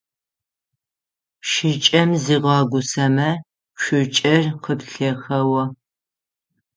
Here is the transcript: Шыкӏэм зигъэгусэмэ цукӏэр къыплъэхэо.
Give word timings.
Шыкӏэм 1.49 2.09
зигъэгусэмэ 2.23 3.29
цукӏэр 3.81 4.43
къыплъэхэо. 4.63 5.63